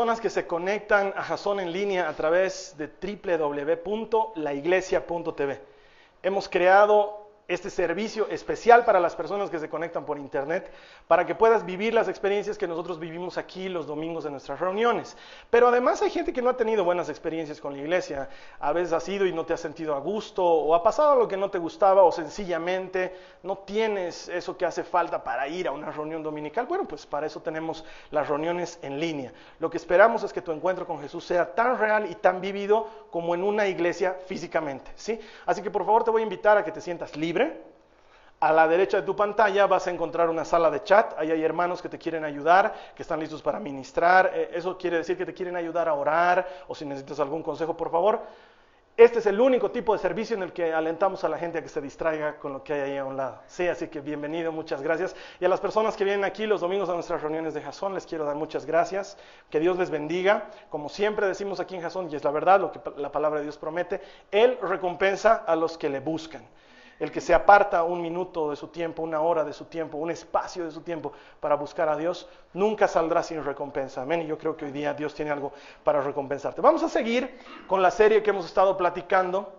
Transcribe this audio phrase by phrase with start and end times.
[0.00, 5.60] personas que se conectan a Jason en línea a través de www.laiglesia.tv.
[6.22, 7.19] Hemos creado
[7.50, 10.70] este servicio especial para las personas que se conectan por internet,
[11.08, 15.16] para que puedas vivir las experiencias que nosotros vivimos aquí los domingos en nuestras reuniones.
[15.50, 18.28] Pero además hay gente que no ha tenido buenas experiencias con la iglesia.
[18.60, 21.26] A veces has ido y no te has sentido a gusto, o ha pasado lo
[21.26, 25.72] que no te gustaba, o sencillamente no tienes eso que hace falta para ir a
[25.72, 26.66] una reunión dominical.
[26.66, 29.32] Bueno, pues para eso tenemos las reuniones en línea.
[29.58, 32.86] Lo que esperamos es que tu encuentro con Jesús sea tan real y tan vivido
[33.10, 35.18] como en una iglesia físicamente, ¿sí?
[35.46, 37.39] Así que por favor te voy a invitar a que te sientas libre.
[38.40, 41.12] A la derecha de tu pantalla vas a encontrar una sala de chat.
[41.18, 44.30] Ahí hay hermanos que te quieren ayudar, que están listos para ministrar.
[44.34, 47.76] Eh, Eso quiere decir que te quieren ayudar a orar o si necesitas algún consejo,
[47.76, 48.20] por favor.
[48.96, 51.62] Este es el único tipo de servicio en el que alentamos a la gente a
[51.62, 53.40] que se distraiga con lo que hay ahí a un lado.
[53.46, 55.16] Sí, así que bienvenido, muchas gracias.
[55.38, 58.04] Y a las personas que vienen aquí los domingos a nuestras reuniones de Jasón, les
[58.04, 59.16] quiero dar muchas gracias.
[59.48, 60.50] Que Dios les bendiga.
[60.68, 63.44] Como siempre decimos aquí en Jasón, y es la verdad lo que la palabra de
[63.44, 66.42] Dios promete, Él recompensa a los que le buscan.
[67.00, 70.10] El que se aparta un minuto de su tiempo, una hora de su tiempo, un
[70.10, 74.02] espacio de su tiempo para buscar a Dios, nunca saldrá sin recompensa.
[74.02, 74.20] Amén.
[74.20, 76.60] Y yo creo que hoy día Dios tiene algo para recompensarte.
[76.60, 79.52] Vamos a seguir con la serie que hemos estado platicando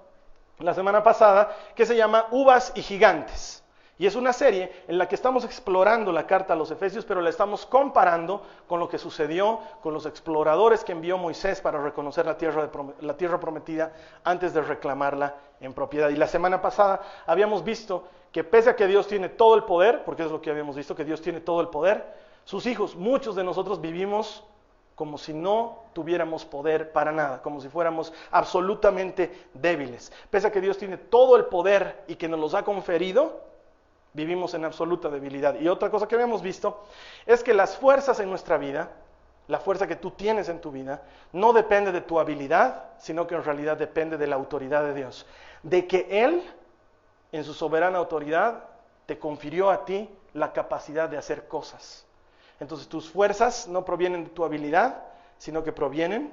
[0.59, 3.60] la semana pasada, que se llama Uvas y Gigantes.
[4.01, 7.21] Y es una serie en la que estamos explorando la carta a los Efesios, pero
[7.21, 12.25] la estamos comparando con lo que sucedió con los exploradores que envió Moisés para reconocer
[12.25, 13.93] la tierra, prometida
[14.23, 16.09] antes de reclamarla en propiedad.
[16.09, 20.03] Y la semana pasada habíamos visto que pese a que Dios tiene todo el poder,
[20.03, 22.03] porque es lo que habíamos visto, que Dios tiene todo el poder,
[22.43, 24.43] sus hijos, muchos de nosotros vivimos
[24.95, 30.11] como si no tuviéramos poder para nada, como si fuéramos absolutamente débiles.
[30.31, 33.50] Pese a que Dios tiene todo el poder y que nos los ha conferido,
[34.13, 35.59] vivimos en absoluta debilidad.
[35.59, 36.83] Y otra cosa que habíamos visto
[37.25, 38.91] es que las fuerzas en nuestra vida,
[39.47, 43.35] la fuerza que tú tienes en tu vida, no depende de tu habilidad, sino que
[43.35, 45.25] en realidad depende de la autoridad de Dios.
[45.63, 46.43] De que Él,
[47.31, 48.65] en su soberana autoridad,
[49.05, 52.05] te confirió a ti la capacidad de hacer cosas.
[52.59, 55.03] Entonces tus fuerzas no provienen de tu habilidad,
[55.37, 56.31] sino que provienen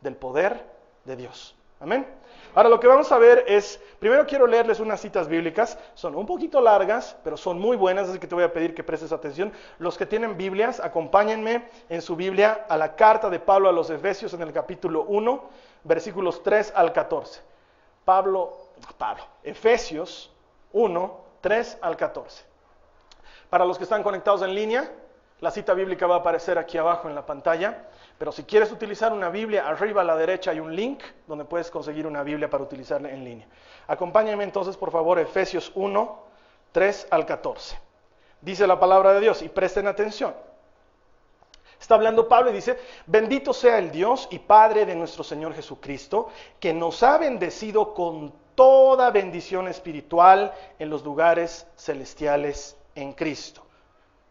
[0.00, 0.64] del poder
[1.04, 1.56] de Dios.
[1.82, 2.06] Amén.
[2.54, 6.26] Ahora lo que vamos a ver es, primero quiero leerles unas citas bíblicas, son un
[6.26, 9.52] poquito largas, pero son muy buenas, así que te voy a pedir que prestes atención.
[9.80, 13.90] Los que tienen Biblias, acompáñenme en su Biblia a la carta de Pablo a los
[13.90, 15.42] Efesios en el capítulo 1,
[15.82, 17.40] versículos 3 al 14.
[18.04, 18.56] Pablo,
[18.96, 20.30] Pablo, Efesios
[20.72, 22.44] 1, 3 al 14.
[23.50, 24.88] Para los que están conectados en línea,
[25.40, 27.86] la cita bíblica va a aparecer aquí abajo en la pantalla,
[28.18, 31.70] pero si quieres utilizar una Biblia, arriba a la derecha hay un link donde puedes
[31.70, 33.46] conseguir una Biblia para utilizarla en línea.
[33.86, 36.18] Acompáñame entonces, por favor, Efesios 1,
[36.72, 37.78] 3 al 14.
[38.40, 40.34] Dice la palabra de Dios y presten atención.
[41.80, 46.28] Está hablando Pablo y dice, bendito sea el Dios y Padre de nuestro Señor Jesucristo,
[46.60, 53.62] que nos ha bendecido con toda bendición espiritual en los lugares celestiales en Cristo.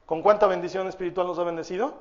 [0.06, 1.94] ¿Con cuánta bendición espiritual nos ha bendecido?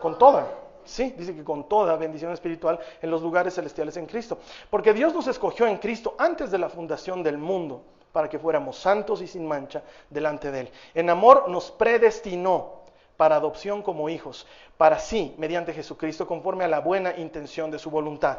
[0.00, 0.48] Con toda.
[0.84, 4.38] Sí, dice que con toda bendición espiritual en los lugares celestiales en Cristo.
[4.70, 7.82] Porque Dios nos escogió en Cristo antes de la fundación del mundo
[8.12, 10.70] para que fuéramos santos y sin mancha delante de Él.
[10.94, 12.82] En amor nos predestinó
[13.16, 17.90] para adopción como hijos, para sí, mediante Jesucristo, conforme a la buena intención de su
[17.90, 18.38] voluntad,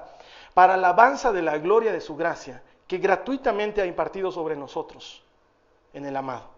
[0.53, 5.23] para alabanza de la gloria de su gracia, que gratuitamente ha impartido sobre nosotros
[5.93, 6.49] en el amado.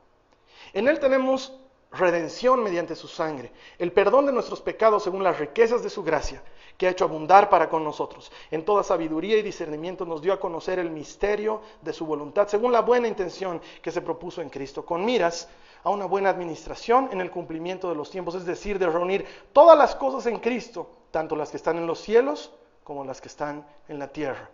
[0.74, 1.54] En Él tenemos
[1.98, 6.42] redención mediante su sangre, el perdón de nuestros pecados según las riquezas de su gracia,
[6.78, 8.32] que ha hecho abundar para con nosotros.
[8.52, 12.72] En toda sabiduría y discernimiento nos dio a conocer el misterio de su voluntad, según
[12.72, 15.50] la buena intención que se propuso en Cristo, con miras
[15.84, 19.78] a una buena administración en el cumplimiento de los tiempos, es decir, de reunir todas
[19.78, 22.52] las cosas en Cristo, tanto las que están en los cielos
[22.84, 24.50] como las que están en la tierra.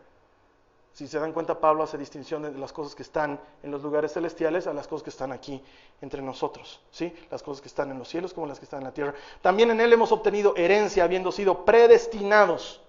[0.94, 4.12] Si se dan cuenta, Pablo hace distinción de las cosas que están en los lugares
[4.14, 5.64] celestiales a las cosas que están aquí
[6.02, 7.16] entre nosotros, ¿sí?
[7.30, 9.14] Las cosas que están en los cielos como las que están en la tierra.
[9.42, 12.82] También en él hemos obtenido herencia, habiendo sido predestinados.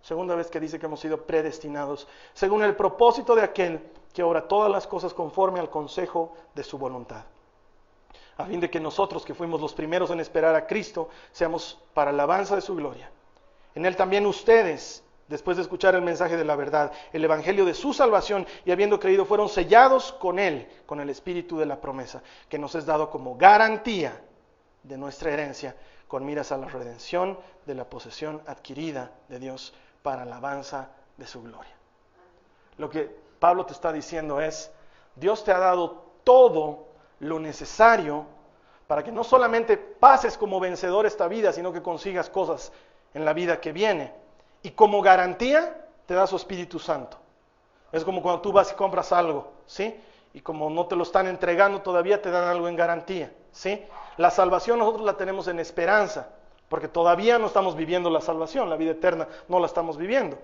[0.00, 3.80] Segunda vez que dice que hemos sido predestinados, según el propósito de aquel
[4.12, 7.24] que obra todas las cosas conforme al consejo de su voluntad.
[8.38, 12.10] A fin de que nosotros, que fuimos los primeros en esperar a Cristo, seamos para
[12.10, 13.10] alabanza de su gloria.
[13.74, 17.74] En él también ustedes, después de escuchar el mensaje de la verdad, el evangelio de
[17.74, 22.22] su salvación y habiendo creído, fueron sellados con él, con el espíritu de la promesa,
[22.48, 24.20] que nos es dado como garantía
[24.82, 25.74] de nuestra herencia,
[26.06, 31.42] con miras a la redención de la posesión adquirida de Dios para alabanza de su
[31.42, 31.74] gloria.
[32.76, 34.70] Lo que Pablo te está diciendo es,
[35.16, 36.88] Dios te ha dado todo
[37.20, 38.26] lo necesario
[38.86, 42.72] para que no solamente pases como vencedor esta vida, sino que consigas cosas
[43.14, 44.21] en la vida que viene.
[44.62, 47.16] Y como garantía te da su Espíritu Santo.
[47.90, 49.94] Es como cuando tú vas y compras algo, ¿sí?
[50.32, 53.84] Y como no te lo están entregando todavía, te dan algo en garantía, ¿sí?
[54.16, 56.28] La salvación nosotros la tenemos en esperanza,
[56.68, 60.38] porque todavía no estamos viviendo la salvación, la vida eterna no la estamos viviendo.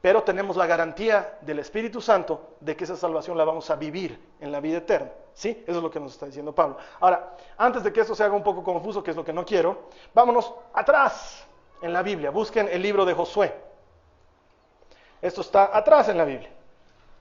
[0.00, 4.18] Pero tenemos la garantía del Espíritu Santo de que esa salvación la vamos a vivir
[4.40, 5.10] en la vida eterna.
[5.32, 5.64] ¿Sí?
[5.66, 6.76] Eso es lo que nos está diciendo Pablo.
[7.00, 9.44] Ahora, antes de que esto se haga un poco confuso, que es lo que no
[9.46, 11.46] quiero, vámonos atrás
[11.80, 12.30] en la Biblia.
[12.30, 13.63] Busquen el libro de Josué.
[15.24, 16.50] Esto está atrás en la Biblia.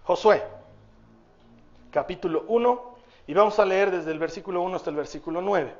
[0.04, 0.44] Josué,
[1.90, 2.96] capítulo 1,
[3.28, 5.74] y vamos a leer desde el versículo 1 hasta el versículo 9.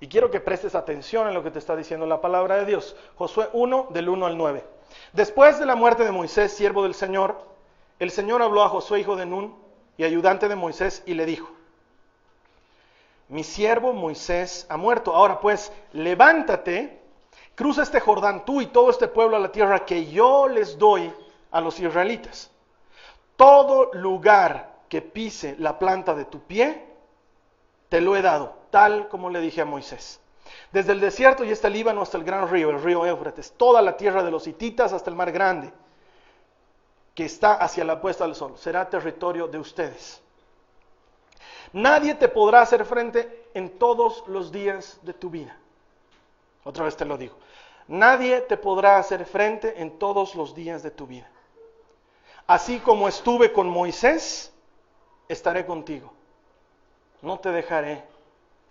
[0.00, 2.96] Y quiero que prestes atención en lo que te está diciendo la palabra de Dios.
[3.16, 4.64] Josué 1, del 1 al 9.
[5.12, 7.36] Después de la muerte de Moisés, siervo del Señor,
[7.98, 9.54] el Señor habló a Josué, hijo de Nun,
[9.98, 11.50] y ayudante de Moisés, y le dijo,
[13.28, 15.14] mi siervo Moisés ha muerto.
[15.14, 16.99] Ahora pues, levántate,
[17.60, 21.12] cruza este Jordán tú y todo este pueblo a la tierra que yo les doy
[21.50, 22.50] a los israelitas.
[23.36, 26.86] Todo lugar que pise la planta de tu pie,
[27.90, 30.20] te lo he dado, tal como le dije a Moisés.
[30.72, 33.82] Desde el desierto y hasta el Líbano hasta el gran río, el río Éufrates, toda
[33.82, 35.70] la tierra de los hititas hasta el mar grande,
[37.14, 40.22] que está hacia la puesta del sol, será territorio de ustedes.
[41.74, 45.58] Nadie te podrá hacer frente en todos los días de tu vida.
[46.64, 47.36] Otra vez te lo digo.
[47.90, 51.28] Nadie te podrá hacer frente en todos los días de tu vida.
[52.46, 54.52] Así como estuve con Moisés,
[55.28, 56.12] estaré contigo.
[57.20, 58.04] No te dejaré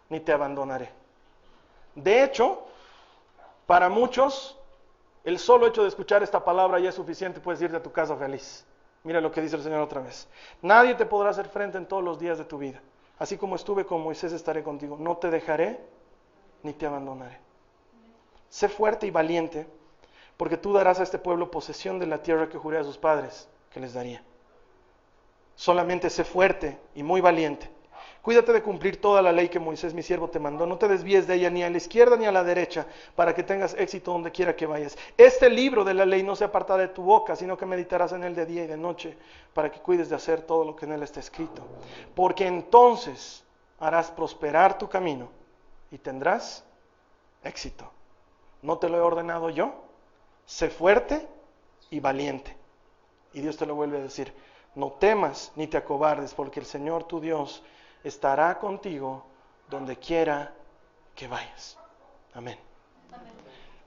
[0.07, 0.89] ni te abandonaré.
[1.95, 2.63] De hecho,
[3.65, 4.57] para muchos,
[5.25, 8.15] el solo hecho de escuchar esta palabra ya es suficiente, puedes irte a tu casa
[8.15, 8.65] feliz.
[9.03, 10.29] Mira lo que dice el Señor otra vez.
[10.61, 12.81] Nadie te podrá hacer frente en todos los días de tu vida.
[13.17, 14.95] Así como estuve con Moisés, estaré contigo.
[14.97, 15.77] No te dejaré
[16.63, 17.48] ni te abandonaré.
[18.49, 19.67] Sé fuerte y valiente,
[20.37, 23.47] porque tú darás a este pueblo posesión de la tierra que juré a sus padres
[23.71, 24.23] que les daría.
[25.55, 27.69] Solamente sé fuerte y muy valiente
[28.21, 30.65] Cuídate de cumplir toda la ley que Moisés mi siervo te mandó.
[30.65, 32.85] No te desvíes de ella ni a la izquierda ni a la derecha
[33.15, 34.97] para que tengas éxito donde quiera que vayas.
[35.17, 38.23] Este libro de la ley no se apartará de tu boca, sino que meditarás en
[38.23, 39.17] él de día y de noche
[39.53, 41.63] para que cuides de hacer todo lo que en él está escrito.
[42.13, 43.43] Porque entonces
[43.79, 45.29] harás prosperar tu camino
[45.89, 46.65] y tendrás
[47.43, 47.89] éxito.
[48.61, 49.73] ¿No te lo he ordenado yo?
[50.45, 51.27] Sé fuerte
[51.89, 52.55] y valiente.
[53.33, 54.33] Y Dios te lo vuelve a decir.
[54.75, 57.63] No temas ni te acobardes, porque el Señor tu Dios
[58.03, 59.25] estará contigo
[59.69, 60.53] donde quiera
[61.15, 61.77] que vayas.
[62.33, 62.57] Amén.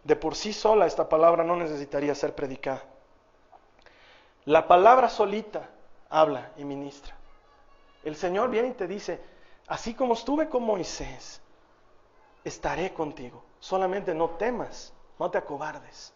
[0.05, 2.83] De por sí sola esta palabra no necesitaría ser predicada.
[4.45, 5.71] La palabra solita
[6.11, 7.15] habla y ministra.
[8.03, 9.21] El Señor viene y te dice,
[9.69, 11.41] así como estuve con Moisés,
[12.43, 13.44] estaré contigo.
[13.63, 16.13] Solamente no temas, no te acobardes.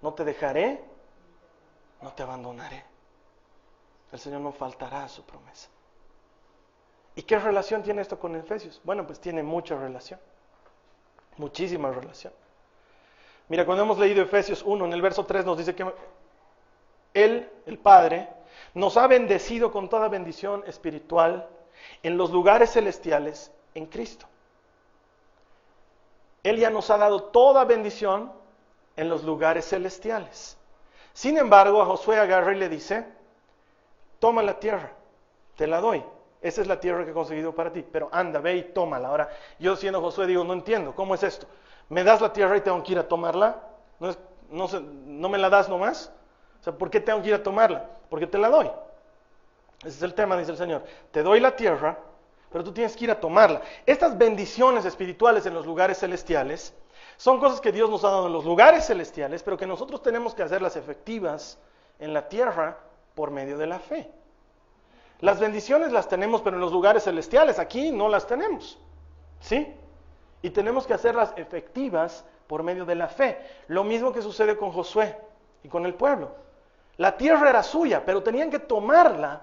[0.00, 0.82] No te dejaré,
[2.00, 2.82] no te abandonaré.
[4.10, 5.68] El Señor no faltará a su promesa.
[7.14, 8.80] ¿Y qué relación tiene esto con Efesios?
[8.84, 10.18] Bueno, pues tiene mucha relación,
[11.36, 12.32] muchísima relación.
[13.48, 15.84] Mira, cuando hemos leído Efesios 1, en el verso 3 nos dice que
[17.12, 18.30] Él, el Padre,
[18.72, 21.50] nos ha bendecido con toda bendición espiritual
[22.02, 24.26] en los lugares celestiales en Cristo.
[26.42, 28.32] Él ya nos ha dado toda bendición
[28.96, 30.58] en los lugares celestiales.
[31.12, 33.06] Sin embargo, a Josué agarra y le dice,
[34.18, 34.90] toma la tierra,
[35.56, 36.02] te la doy.
[36.40, 39.08] Esa es la tierra que he conseguido para ti, pero anda, ve y tómala.
[39.08, 39.30] Ahora,
[39.60, 41.46] yo siendo Josué digo, no entiendo, ¿cómo es esto?
[41.88, 43.60] ¿Me das la tierra y tengo que ir a tomarla?
[44.00, 44.18] ¿No, es,
[44.50, 46.10] no, ¿No me la das nomás?
[46.60, 47.88] O sea, ¿por qué tengo que ir a tomarla?
[48.10, 48.68] Porque te la doy.
[49.80, 50.82] Ese es el tema, dice el Señor.
[51.10, 51.98] Te doy la tierra,
[52.52, 53.62] pero tú tienes que ir a tomarla.
[53.86, 56.74] Estas bendiciones espirituales en los lugares celestiales
[57.16, 60.34] son cosas que Dios nos ha dado en los lugares celestiales, pero que nosotros tenemos
[60.34, 61.58] que hacerlas efectivas
[61.98, 62.78] en la tierra
[63.14, 64.10] por medio de la fe.
[65.20, 68.78] Las bendiciones las tenemos, pero en los lugares celestiales, aquí no las tenemos.
[69.40, 69.72] ¿Sí?
[70.42, 73.38] Y tenemos que hacerlas efectivas por medio de la fe.
[73.68, 75.16] Lo mismo que sucede con Josué
[75.62, 76.32] y con el pueblo.
[76.96, 79.42] La tierra era suya, pero tenían que tomarla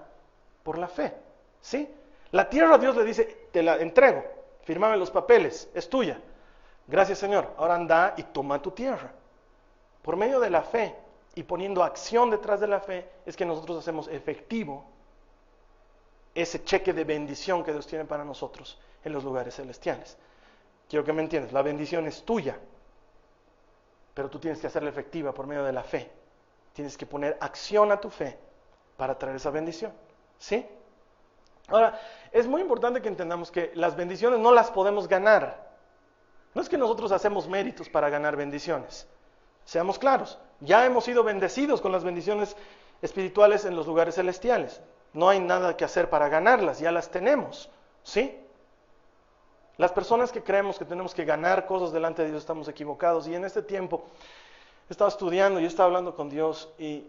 [0.62, 1.14] por la fe.
[1.62, 1.88] ¿Sí?
[2.32, 4.24] La tierra Dios le dice, te la entrego,
[4.62, 6.20] firmame los papeles, es tuya.
[6.86, 9.12] Gracias Señor, ahora anda y toma tu tierra.
[10.02, 10.94] Por medio de la fe
[11.34, 14.84] y poniendo acción detrás de la fe es que nosotros hacemos efectivo
[16.34, 20.16] ese cheque de bendición que Dios tiene para nosotros en los lugares celestiales.
[20.88, 22.58] Quiero que me entiendas, la bendición es tuya,
[24.14, 26.10] pero tú tienes que hacerla efectiva por medio de la fe.
[26.72, 28.38] Tienes que poner acción a tu fe
[28.96, 29.92] para traer esa bendición.
[30.38, 30.66] ¿Sí?
[31.70, 32.00] Ahora,
[32.32, 35.70] es muy importante que entendamos que las bendiciones no las podemos ganar.
[36.54, 39.06] No es que nosotros hacemos méritos para ganar bendiciones.
[39.64, 42.56] Seamos claros, ya hemos sido bendecidos con las bendiciones
[43.02, 44.80] espirituales en los lugares celestiales.
[45.12, 47.70] No hay nada que hacer para ganarlas, ya las tenemos.
[48.02, 48.36] ¿Sí?
[49.76, 53.26] Las personas que creemos que tenemos que ganar cosas delante de Dios estamos equivocados.
[53.26, 54.04] Y en este tiempo
[54.88, 57.06] he estado estudiando y he estado hablando con Dios y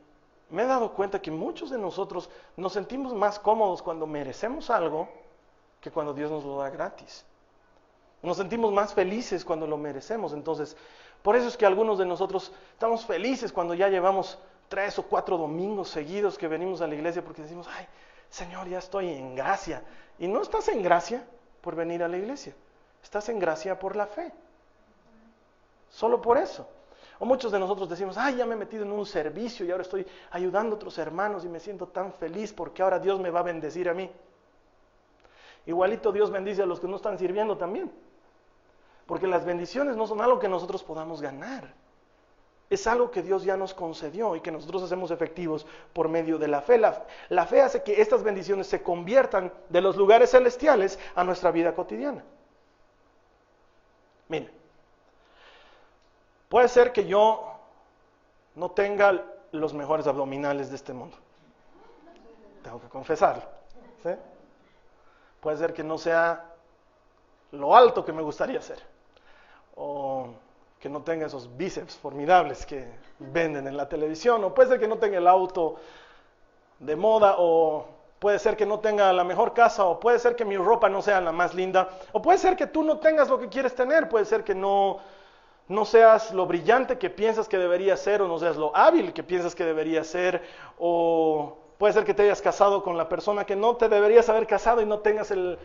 [0.51, 5.09] me he dado cuenta que muchos de nosotros nos sentimos más cómodos cuando merecemos algo
[5.79, 7.25] que cuando Dios nos lo da gratis.
[8.21, 10.33] Nos sentimos más felices cuando lo merecemos.
[10.33, 10.77] Entonces,
[11.23, 15.37] por eso es que algunos de nosotros estamos felices cuando ya llevamos tres o cuatro
[15.37, 17.87] domingos seguidos que venimos a la iglesia porque decimos, ay,
[18.29, 19.83] Señor, ya estoy en gracia.
[20.19, 21.25] Y no estás en gracia
[21.61, 22.53] por venir a la iglesia,
[23.01, 24.31] estás en gracia por la fe.
[25.89, 26.67] Solo por eso.
[27.21, 29.83] O muchos de nosotros decimos, ay, ya me he metido en un servicio y ahora
[29.83, 33.41] estoy ayudando a otros hermanos y me siento tan feliz porque ahora Dios me va
[33.41, 34.09] a bendecir a mí.
[35.67, 37.91] Igualito Dios bendice a los que no están sirviendo también.
[39.05, 41.71] Porque las bendiciones no son algo que nosotros podamos ganar.
[42.71, 46.47] Es algo que Dios ya nos concedió y que nosotros hacemos efectivos por medio de
[46.47, 46.79] la fe.
[46.79, 51.75] La, fe hace que estas bendiciones se conviertan de los lugares celestiales a nuestra vida
[51.75, 52.23] cotidiana.
[54.27, 54.60] Mire,
[56.51, 57.53] puede ser que yo
[58.55, 61.15] no tenga los mejores abdominales de este mundo.
[62.61, 63.43] Tengo que confesarlo.
[65.39, 66.45] Puede ser que no sea
[67.51, 68.79] lo alto que me gustaría ser.
[69.75, 70.27] O
[70.77, 72.85] que no tenga esos bíceps formidables que
[73.17, 75.77] venden en la televisión, o puede ser que no tenga el auto
[76.79, 77.85] de moda, o
[78.19, 81.01] puede ser que no tenga la mejor casa, o puede ser que mi ropa no
[81.01, 84.09] sea la más linda, o puede ser que tú no tengas lo que quieres tener,
[84.09, 84.99] puede ser que no,
[85.71, 89.23] no seas lo brillante que piensas que debería ser, o no seas lo hábil que
[89.23, 90.41] piensas que debería ser,
[90.77, 94.45] o puede ser que te hayas casado con la persona que no te deberías haber
[94.45, 95.57] casado y no tengas el,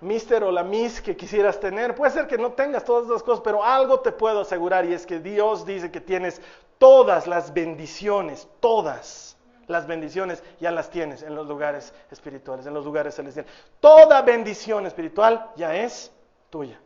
[0.00, 1.94] mister o la miss que quisieras tener.
[1.94, 5.06] Puede ser que no tengas todas esas cosas, pero algo te puedo asegurar y es
[5.06, 6.40] que Dios dice que tienes
[6.78, 9.36] todas las bendiciones, todas
[9.66, 13.52] las bendiciones ya las tienes en los lugares espirituales, en los lugares celestiales.
[13.78, 16.10] Toda bendición espiritual ya es
[16.48, 16.80] tuya.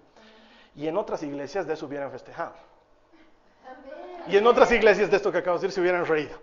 [0.77, 2.55] Y en otras iglesias de eso hubieran festejado.
[4.27, 6.37] Y en otras iglesias de esto que acabo de decir se hubieran reído.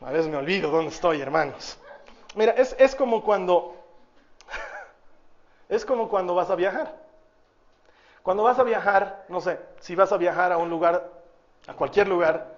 [0.00, 1.78] A veces me olvido dónde estoy, hermanos.
[2.34, 3.76] Mira, es, es como cuando
[5.68, 6.96] es como cuando vas a viajar.
[8.22, 11.10] Cuando vas a viajar, no sé, si vas a viajar a un lugar,
[11.66, 12.54] a cualquier lugar,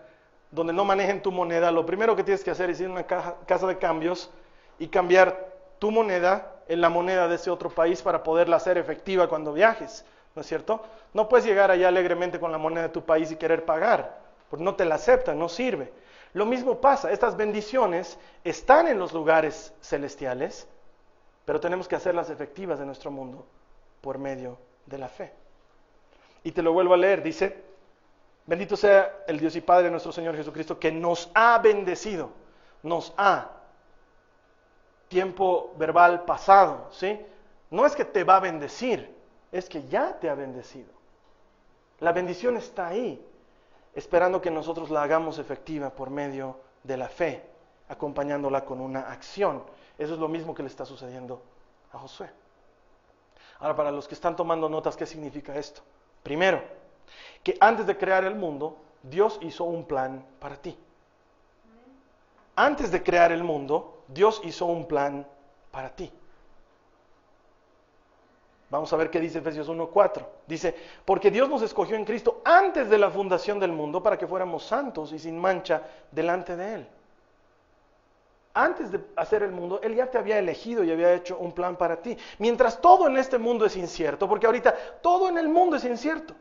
[0.51, 3.05] donde no manejen tu moneda, lo primero que tienes que hacer es ir a una
[3.05, 4.31] caja, casa de cambios
[4.79, 9.29] y cambiar tu moneda en la moneda de ese otro país para poderla hacer efectiva
[9.29, 10.83] cuando viajes, ¿no es cierto?
[11.13, 14.19] No puedes llegar allá alegremente con la moneda de tu país y querer pagar,
[14.51, 15.93] porque no te la aceptan, no sirve.
[16.33, 20.67] Lo mismo pasa, estas bendiciones están en los lugares celestiales,
[21.45, 23.47] pero tenemos que hacerlas efectivas en nuestro mundo
[24.01, 25.33] por medio de la fe.
[26.43, 27.63] Y te lo vuelvo a leer, dice,
[28.47, 32.31] bendito sea el Dios y Padre de nuestro Señor Jesucristo, que nos ha bendecido,
[32.83, 33.51] nos ha,
[35.09, 37.21] tiempo verbal pasado, ¿sí?
[37.71, 39.15] No es que te va a bendecir,
[39.55, 40.91] es que ya te ha bendecido.
[42.01, 43.25] La bendición está ahí,
[43.95, 47.45] esperando que nosotros la hagamos efectiva por medio de la fe,
[47.89, 49.63] acompañándola con una acción.
[49.97, 51.41] Eso es lo mismo que le está sucediendo
[51.93, 52.31] a Josué.
[53.61, 55.83] Ahora, para los que están tomando notas, ¿qué significa esto?
[56.25, 56.61] Primero,
[57.45, 60.77] que antes de crear el mundo, Dios hizo un plan para ti.
[62.57, 65.25] Antes de crear el mundo, Dios hizo un plan
[65.71, 66.13] para ti.
[68.75, 70.27] Vamos a ver qué dice Efesios 1.4.
[70.49, 74.27] Dice, porque Dios nos escogió en Cristo antes de la fundación del mundo para que
[74.27, 76.89] fuéramos santos y sin mancha delante de Él
[78.55, 81.77] antes de hacer el mundo, Él ya te había elegido y había hecho un plan
[81.77, 82.17] para ti.
[82.39, 86.35] Mientras todo en este mundo es incierto, porque ahorita todo en el mundo es incierto.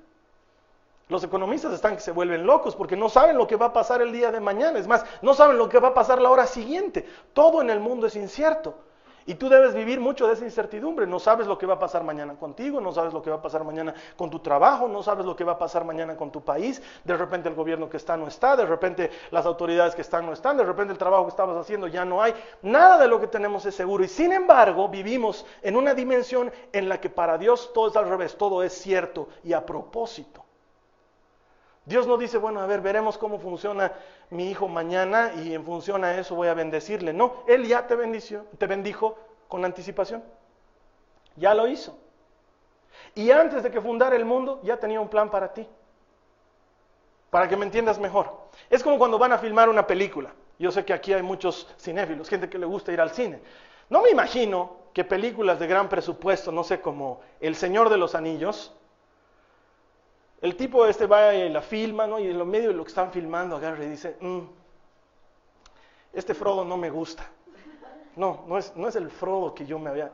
[1.10, 4.04] Los economistas están que se vuelven locos porque no saben lo que va a pasar
[4.04, 4.78] el día de mañana.
[4.78, 7.04] Es más, no saben lo que va a pasar la hora siguiente.
[7.34, 8.75] Todo en el mundo es incierto.
[9.25, 11.08] Y tú debes vivir mucho de esa incertidumbre.
[11.08, 13.42] No sabes lo que va a pasar mañana contigo, no sabes lo que va a
[13.42, 16.42] pasar mañana con tu trabajo, no sabes lo que va a pasar mañana con tu
[16.42, 16.82] país.
[17.03, 20.34] De repente el gobierno que está no está, de repente las autoridades que están no
[20.34, 22.34] están, de repente el trabajo que estabas haciendo ya no hay.
[22.62, 24.03] Nada de lo que tenemos es seguro.
[24.03, 28.10] Y sin embargo vivimos en una dimensión en la que para Dios todo es al
[28.10, 30.44] revés, todo es cierto y a propósito.
[31.86, 33.92] Dios no dice, bueno, a ver, veremos cómo funciona
[34.30, 37.12] mi hijo mañana y en función a eso voy a bendecirle.
[37.12, 39.18] No, Él ya te, bendició, te bendijo
[39.50, 40.24] con anticipación.
[41.36, 41.98] Ya lo hizo.
[43.16, 45.68] Y antes de que fundara el mundo, ya tenía un plan para ti.
[47.30, 48.32] Para que me entiendas mejor.
[48.70, 50.34] Es como cuando van a filmar una película.
[50.60, 53.42] Yo sé que aquí hay muchos cinéfilos, gente que le gusta ir al cine.
[53.90, 58.16] No me imagino que películas de gran presupuesto, no sé, como El Señor de los
[58.16, 58.74] Anillos,
[60.44, 62.20] el tipo este va y la filma, ¿no?
[62.20, 64.40] Y en lo medio de lo que están filmando agarra y dice, "Mm,
[66.12, 67.24] este Frodo no me gusta.
[68.18, 70.12] No, no es, no es el Frodo que yo me había...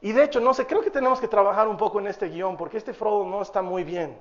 [0.00, 2.56] Y de hecho, no sé, creo que tenemos que trabajar un poco en este guion,
[2.56, 4.18] porque este Frodo no está muy bien.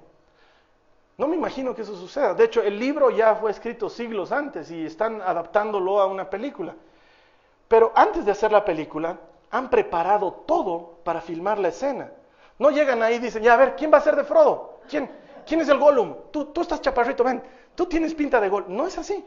[1.18, 2.34] No me imagino que eso suceda.
[2.34, 6.76] De hecho, el libro ya fue escrito siglos antes y están adaptándolo a una película.
[7.70, 9.18] Pero antes de hacer la película,
[9.50, 12.12] han preparado todo para filmar la escena.
[12.60, 14.75] No llegan ahí y dicen, ya a ver, ¿quién va a ser de Frodo?
[14.88, 15.10] ¿Quién,
[15.46, 16.16] quién es el Gollum?
[16.32, 17.42] Tú, tú estás chaparrito, ven,
[17.76, 18.76] tú tienes pinta de Gollum.
[18.76, 19.26] No es así.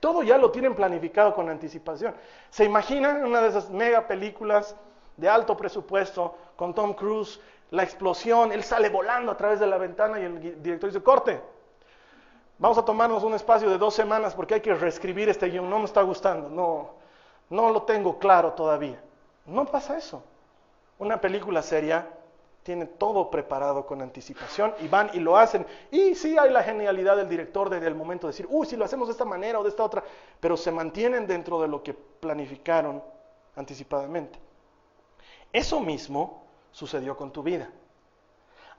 [0.00, 2.14] Todo ya lo tienen planificado con anticipación.
[2.50, 4.76] ¿Se imaginan una de esas mega películas
[5.16, 9.78] de alto presupuesto con Tom Cruise, la explosión, él sale volando a través de la
[9.78, 11.40] ventana y el director dice, corte,
[12.58, 15.78] vamos a tomarnos un espacio de dos semanas porque hay que reescribir este guion, no
[15.78, 16.90] me está gustando, no,
[17.48, 19.00] no lo tengo claro todavía.
[19.46, 20.22] No pasa eso.
[20.98, 22.08] Una película seria
[22.62, 25.66] tiene todo preparado con anticipación y van y lo hacen.
[25.90, 28.84] Y sí hay la genialidad del director desde el momento de decir, uy, si lo
[28.84, 30.04] hacemos de esta manera o de esta otra,
[30.38, 33.02] pero se mantienen dentro de lo que planificaron
[33.56, 34.38] anticipadamente.
[35.52, 37.68] Eso mismo sucedió con tu vida.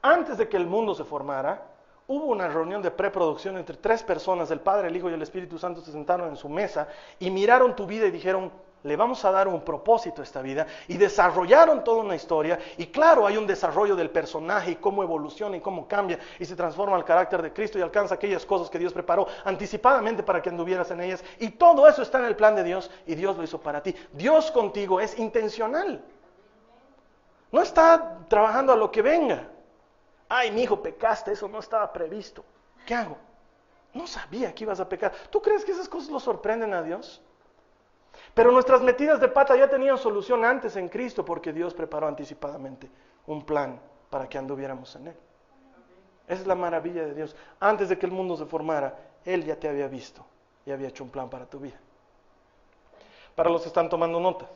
[0.01, 1.67] Antes de que el mundo se formara,
[2.07, 5.57] hubo una reunión de preproducción entre tres personas, el Padre, el Hijo y el Espíritu
[5.57, 6.87] Santo se sentaron en su mesa
[7.19, 8.51] y miraron tu vida y dijeron,
[8.83, 12.87] le vamos a dar un propósito a esta vida y desarrollaron toda una historia y
[12.87, 16.95] claro, hay un desarrollo del personaje y cómo evoluciona y cómo cambia y se transforma
[16.95, 20.91] al carácter de Cristo y alcanza aquellas cosas que Dios preparó anticipadamente para que anduvieras
[20.91, 23.59] en ellas y todo eso está en el plan de Dios y Dios lo hizo
[23.59, 23.95] para ti.
[24.11, 26.03] Dios contigo es intencional.
[27.51, 29.47] No está trabajando a lo que venga.
[30.27, 32.43] Ay, mi hijo, pecaste, eso no estaba previsto.
[32.85, 33.17] ¿Qué hago?
[33.93, 35.13] No sabía que ibas a pecar.
[35.29, 37.21] ¿Tú crees que esas cosas lo sorprenden a Dios?
[38.33, 42.89] Pero nuestras metidas de pata ya tenían solución antes en Cristo porque Dios preparó anticipadamente
[43.27, 45.15] un plan para que anduviéramos en Él.
[46.27, 47.35] Esa es la maravilla de Dios.
[47.59, 50.25] Antes de que el mundo se formara, Él ya te había visto
[50.65, 51.77] y había hecho un plan para tu vida.
[53.35, 54.49] Para los que están tomando notas.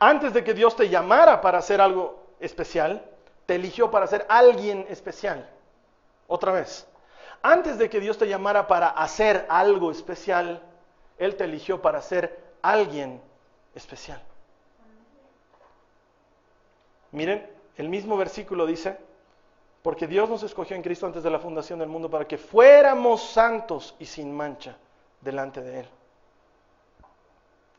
[0.00, 3.04] Antes de que Dios te llamara para hacer algo especial,
[3.46, 5.48] te eligió para ser alguien especial.
[6.26, 6.86] Otra vez.
[7.42, 10.62] Antes de que Dios te llamara para hacer algo especial,
[11.18, 13.20] Él te eligió para ser alguien
[13.74, 14.22] especial.
[17.12, 18.98] Miren, el mismo versículo dice,
[19.82, 23.22] porque Dios nos escogió en Cristo antes de la fundación del mundo para que fuéramos
[23.22, 24.76] santos y sin mancha
[25.20, 25.88] delante de Él.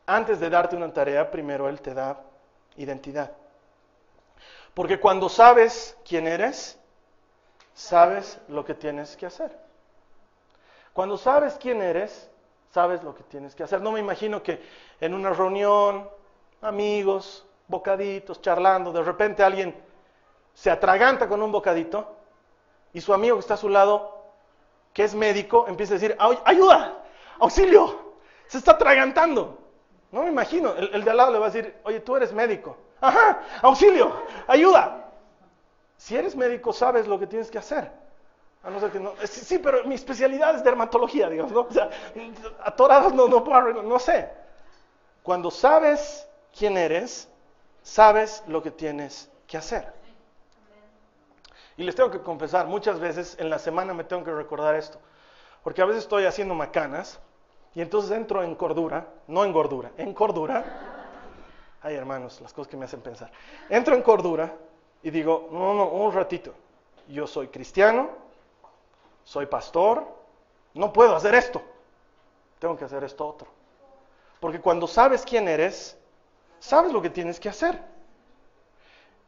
[0.07, 2.21] Antes de darte una tarea, primero Él te da
[2.77, 3.31] identidad.
[4.73, 6.79] Porque cuando sabes quién eres,
[7.73, 9.55] sabes lo que tienes que hacer.
[10.93, 12.29] Cuando sabes quién eres,
[12.71, 13.81] sabes lo que tienes que hacer.
[13.81, 14.61] No me imagino que
[14.99, 16.09] en una reunión,
[16.61, 19.75] amigos, bocaditos, charlando, de repente alguien
[20.53, 22.15] se atraganta con un bocadito
[22.93, 24.25] y su amigo que está a su lado,
[24.93, 27.03] que es médico, empieza a decir, "Ay- ayuda,
[27.39, 28.13] auxilio,
[28.47, 29.57] se está atragantando.
[30.11, 32.33] No me imagino, el, el de al lado le va a decir, oye, tú eres
[32.33, 32.75] médico.
[32.99, 34.11] Ajá, auxilio,
[34.47, 35.05] ayuda.
[35.97, 37.91] Si eres médico, sabes lo que tienes que hacer.
[38.63, 39.13] A no ser que no.
[39.23, 41.61] Sí, pero mi especialidad es dermatología, digamos, ¿no?
[41.61, 41.89] O sea,
[42.63, 44.29] atorados no, no puedo arreglar, no sé.
[45.23, 47.29] Cuando sabes quién eres,
[47.83, 49.93] sabes lo que tienes que hacer.
[51.77, 54.99] Y les tengo que confesar, muchas veces en la semana me tengo que recordar esto.
[55.63, 57.19] Porque a veces estoy haciendo macanas
[57.73, 60.65] y entonces entro en cordura, no en gordura, en cordura.
[61.81, 63.31] Ay, hermanos, las cosas que me hacen pensar.
[63.69, 64.53] Entro en cordura
[65.01, 66.53] y digo, no, no, un ratito.
[67.07, 68.09] Yo soy cristiano,
[69.29, 70.07] soy pastor,
[70.73, 71.61] no puedo hacer esto.
[72.57, 73.47] Tengo que hacer esto otro.
[74.39, 75.95] Porque cuando sabes quién eres,
[76.57, 77.79] sabes lo que tienes que hacer.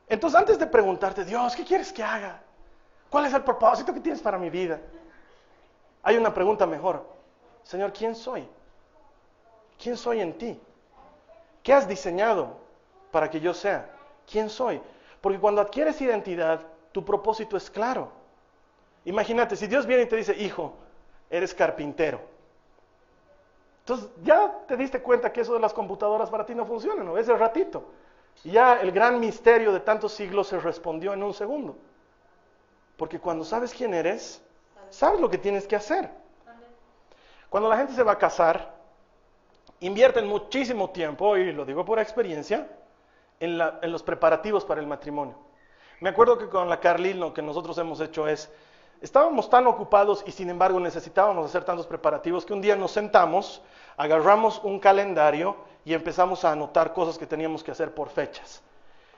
[0.10, 2.42] Entonces, antes de preguntarte, Dios, ¿qué quieres que haga?
[3.12, 4.82] ¿Cuál es el propósito que tienes para mi vida?
[6.02, 7.06] Hay una pregunta mejor.
[7.62, 8.50] Señor, ¿quién soy?
[9.78, 10.60] ¿Quién soy en ti?
[11.62, 12.58] ¿Qué has diseñado
[13.12, 13.88] para que yo sea?
[14.26, 14.82] ¿Quién soy?
[15.22, 16.62] Porque cuando adquieres identidad,
[16.92, 18.21] tu propósito es claro.
[19.06, 20.76] Imagínate, si Dios viene y te dice, hijo,
[21.30, 22.22] eres carpintero.
[23.80, 27.18] Entonces ya te diste cuenta que eso de las computadoras para ti no funciona, ¿no?
[27.18, 27.84] Ese ratito.
[28.44, 31.76] Y ya el gran misterio de tantos siglos se respondió en un segundo.
[32.96, 34.42] Porque cuando sabes quién eres,
[34.90, 36.10] sabes lo que tienes que hacer.
[37.50, 38.76] Cuando la gente se va a casar,
[39.80, 42.70] invierten muchísimo tiempo, y lo digo por experiencia,
[43.40, 43.58] en
[43.92, 45.36] los preparativos para el matrimonio.
[46.00, 48.52] Me acuerdo que con la Carlil lo que nosotros hemos hecho es,
[49.02, 53.62] estábamos tan ocupados y sin embargo necesitábamos hacer tantos preparativos que un día nos sentamos,
[53.98, 58.62] agarramos un calendario y empezamos a anotar cosas que teníamos que hacer por fechas.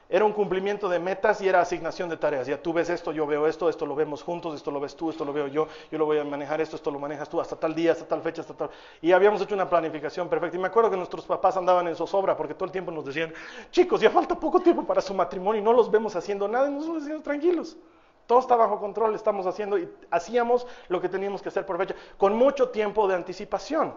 [0.09, 2.45] Era un cumplimiento de metas y era asignación de tareas.
[2.45, 5.09] Ya tú ves esto, yo veo esto, esto lo vemos juntos, esto lo ves tú,
[5.09, 7.55] esto lo veo yo, yo lo voy a manejar esto, esto lo manejas tú, hasta
[7.55, 8.69] tal día, hasta tal fecha, hasta tal.
[9.01, 10.57] Y habíamos hecho una planificación perfecta.
[10.57, 13.33] Y me acuerdo que nuestros papás andaban en zozobra porque todo el tiempo nos decían,
[13.71, 16.69] chicos, ya falta poco tiempo para su matrimonio y no los vemos haciendo nada.
[16.69, 17.77] Y nosotros decíamos, tranquilos,
[18.27, 21.95] todo está bajo control, estamos haciendo y hacíamos lo que teníamos que hacer por fecha,
[22.17, 23.93] con mucho tiempo de anticipación.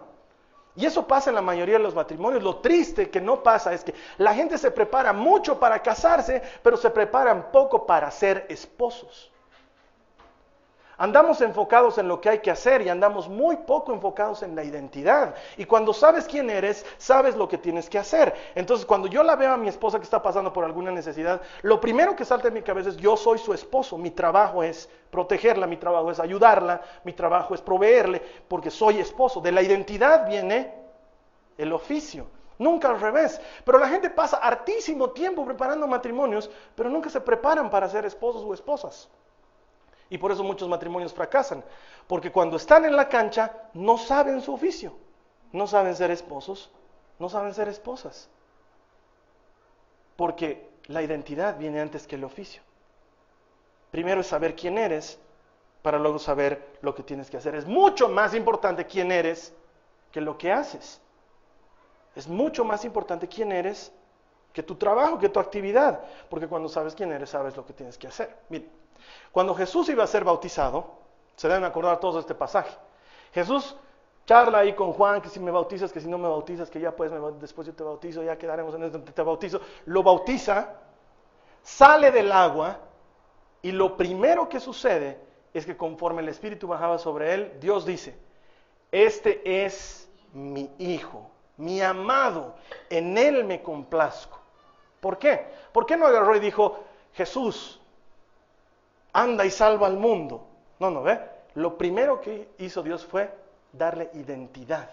[0.75, 2.43] Y eso pasa en la mayoría de los matrimonios.
[2.43, 6.77] Lo triste que no pasa es que la gente se prepara mucho para casarse, pero
[6.77, 9.31] se preparan poco para ser esposos.
[10.99, 14.63] Andamos enfocados en lo que hay que hacer y andamos muy poco enfocados en la
[14.63, 15.35] identidad.
[15.55, 18.33] Y cuando sabes quién eres, sabes lo que tienes que hacer.
[18.55, 21.79] Entonces, cuando yo la veo a mi esposa que está pasando por alguna necesidad, lo
[21.79, 25.67] primero que salta en mi cabeza es, yo soy su esposo, mi trabajo es protegerla,
[25.67, 29.39] mi trabajo es ayudarla, mi trabajo es proveerle, porque soy esposo.
[29.39, 30.73] De la identidad viene
[31.59, 32.25] el oficio.
[32.57, 33.39] Nunca al revés.
[33.63, 38.43] Pero la gente pasa hartísimo tiempo preparando matrimonios, pero nunca se preparan para ser esposos
[38.43, 39.09] o esposas.
[40.09, 41.63] Y por eso muchos matrimonios fracasan.
[42.07, 44.93] Porque cuando están en la cancha no saben su oficio.
[45.51, 46.71] No saben ser esposos,
[47.19, 48.29] no saben ser esposas.
[50.15, 52.61] Porque la identidad viene antes que el oficio.
[53.91, 55.19] Primero es saber quién eres
[55.81, 57.55] para luego saber lo que tienes que hacer.
[57.55, 59.53] Es mucho más importante quién eres
[60.11, 61.01] que lo que haces.
[62.15, 63.91] Es mucho más importante quién eres
[64.57, 66.01] que tu trabajo, que tu actividad.
[66.31, 68.35] Porque cuando sabes quién eres, sabes lo que tienes que hacer.
[68.49, 68.67] Mire,
[69.31, 70.93] cuando Jesús iba a ser bautizado,
[71.35, 72.75] se deben acordar todos de este pasaje.
[73.33, 73.75] Jesús
[74.25, 76.95] charla ahí con Juan, que si me bautizas, que si no me bautizas, que ya
[76.95, 79.61] pues después yo te bautizo, ya quedaremos en esto, te bautizo.
[79.85, 80.73] Lo bautiza,
[81.61, 82.79] sale del agua
[83.61, 85.19] y lo primero que sucede
[85.53, 88.17] es que conforme el Espíritu bajaba sobre él, Dios dice,
[88.91, 92.55] este es mi hijo, mi amado,
[92.89, 94.36] en él me complazco.
[95.07, 95.47] ¿Por qué?
[95.71, 97.79] ¿Por qué no agarró y dijo, Jesús,
[99.13, 100.45] anda y salva al mundo?
[100.79, 101.17] No, no, ve.
[101.53, 103.33] Lo primero que hizo Dios fue
[103.71, 104.89] darle identidad,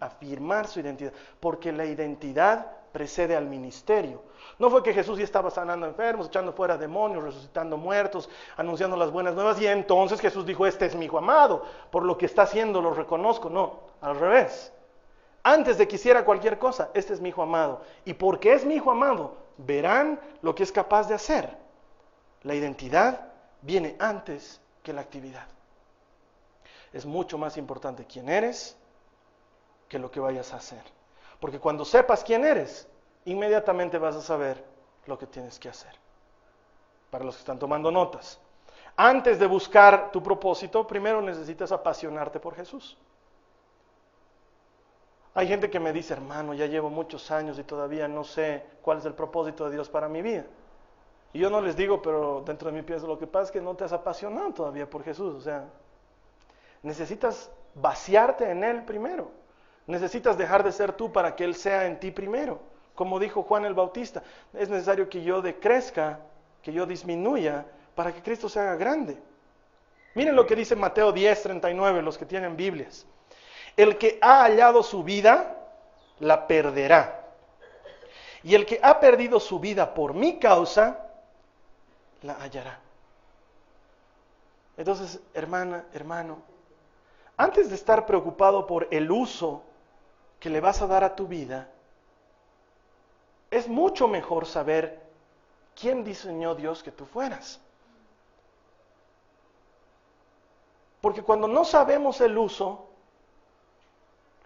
[0.00, 4.22] afirmar su identidad, porque la identidad precede al ministerio.
[4.58, 9.10] No fue que Jesús ya estaba sanando enfermos, echando fuera demonios, resucitando muertos, anunciando las
[9.10, 12.44] buenas nuevas, y entonces Jesús dijo, este es mi hijo amado, por lo que está
[12.44, 13.50] haciendo lo reconozco.
[13.50, 14.72] No, al revés.
[15.42, 17.82] Antes de que hiciera cualquier cosa, este es mi hijo amado.
[18.04, 21.56] Y porque es mi hijo amado, verán lo que es capaz de hacer.
[22.42, 23.28] La identidad
[23.62, 25.46] viene antes que la actividad.
[26.92, 28.76] Es mucho más importante quién eres
[29.88, 30.82] que lo que vayas a hacer.
[31.40, 32.88] Porque cuando sepas quién eres,
[33.24, 34.62] inmediatamente vas a saber
[35.06, 35.94] lo que tienes que hacer.
[37.10, 38.38] Para los que están tomando notas.
[38.96, 42.98] Antes de buscar tu propósito, primero necesitas apasionarte por Jesús.
[45.34, 48.98] Hay gente que me dice, hermano, ya llevo muchos años y todavía no sé cuál
[48.98, 50.44] es el propósito de Dios para mi vida.
[51.32, 53.60] Y yo no les digo, pero dentro de mi pienso, lo que pasa es que
[53.60, 55.34] no te has apasionado todavía por Jesús.
[55.34, 55.66] O sea,
[56.82, 59.30] necesitas vaciarte en Él primero.
[59.86, 62.60] Necesitas dejar de ser tú para que Él sea en ti primero.
[62.96, 66.18] Como dijo Juan el Bautista, es necesario que yo decrezca,
[66.62, 69.16] que yo disminuya, para que Cristo se haga grande.
[70.14, 73.06] Miren lo que dice Mateo 10, 39, los que tienen Biblias.
[73.76, 75.56] El que ha hallado su vida,
[76.18, 77.24] la perderá.
[78.42, 81.06] Y el que ha perdido su vida por mi causa,
[82.22, 82.80] la hallará.
[84.76, 86.38] Entonces, hermana, hermano,
[87.36, 89.62] antes de estar preocupado por el uso
[90.38, 91.68] que le vas a dar a tu vida,
[93.50, 95.00] es mucho mejor saber
[95.78, 97.60] quién diseñó Dios que tú fueras.
[101.00, 102.89] Porque cuando no sabemos el uso,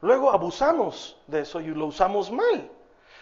[0.04, 2.70] luego abusamos de eso y lo usamos mal.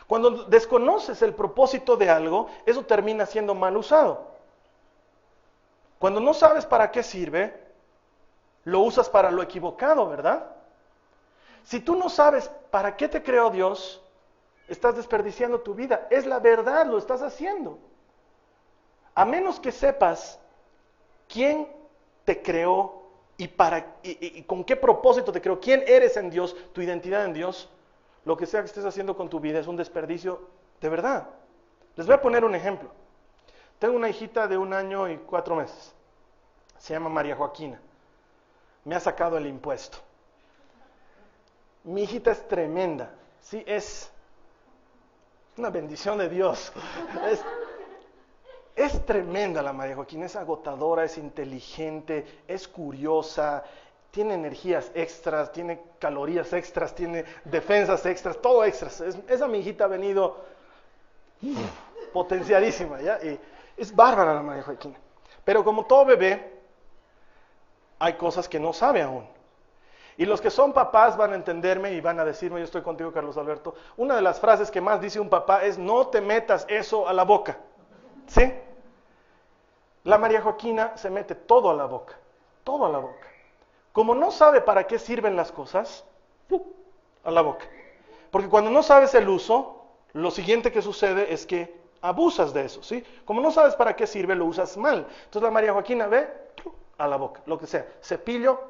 [0.08, 4.32] Cuando desconoces el propósito de algo, eso termina siendo mal usado.
[6.00, 7.56] Cuando no sabes para qué sirve,
[8.64, 10.56] lo usas para lo equivocado, ¿verdad?
[11.62, 14.02] Si tú no sabes para qué te creó Dios,
[14.66, 16.08] estás desperdiciando tu vida.
[16.10, 17.78] Es la verdad, lo estás haciendo.
[19.14, 20.40] A menos que sepas
[21.28, 21.68] quién
[22.24, 23.01] te creó
[23.42, 27.24] y, para, y, y- con qué propósito te creó, quién eres en Dios, tu identidad
[27.24, 27.68] en Dios,
[28.24, 30.40] lo que sea que estés haciendo con tu vida es un desperdicio
[30.80, 31.28] de verdad.
[31.96, 32.88] Les voy a poner un ejemplo.
[33.80, 35.92] Tengo una hijita de un año y cuatro meses.
[36.78, 37.80] Se llama María Joaquina.
[38.84, 39.98] Me ha sacado el impuesto.
[41.82, 43.10] Mi hijita es tremenda.
[43.40, 44.08] Sí, es
[45.56, 46.72] una bendición de Dios.
[47.28, 47.44] Es,
[48.74, 53.64] es tremenda la María Joaquina, es agotadora, es inteligente, es curiosa,
[54.10, 59.00] tiene energías extras, tiene calorías extras, tiene defensas extras, todo extras.
[59.00, 60.36] Es- esa mi hijita ha venido
[62.12, 63.18] potenciadísima, ¿ya?
[63.22, 63.38] Y
[63.76, 64.96] es bárbara la María Joaquina.
[65.44, 66.52] Pero como todo bebé,
[67.98, 69.26] hay cosas que no sabe aún.
[70.18, 73.12] Y los que son papás van a entenderme y van a decirme, yo estoy contigo,
[73.12, 76.66] Carlos Alberto, una de las frases que más dice un papá es, no te metas
[76.68, 77.58] eso a la boca.
[78.26, 78.52] ¿Sí?
[80.04, 82.18] La María Joaquina se mete todo a la boca,
[82.64, 83.28] todo a la boca.
[83.92, 86.04] Como no sabe para qué sirven las cosas,
[87.24, 87.66] a la boca.
[88.30, 92.82] Porque cuando no sabes el uso, lo siguiente que sucede es que abusas de eso,
[92.82, 93.04] ¿sí?
[93.24, 95.06] Como no sabes para qué sirve, lo usas mal.
[95.24, 96.28] Entonces la María Joaquina ve
[96.98, 98.60] a la boca, lo que sea, cepillo